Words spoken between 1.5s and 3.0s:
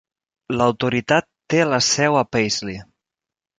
té la seu a Paisley.